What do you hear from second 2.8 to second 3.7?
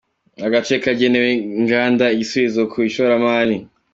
ishoramari